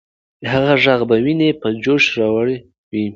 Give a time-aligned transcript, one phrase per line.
[0.41, 2.57] د هغې ږغ به ويني په جوش راوړلې
[2.91, 3.05] وې.